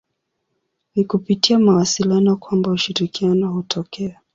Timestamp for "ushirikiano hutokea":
2.71-4.19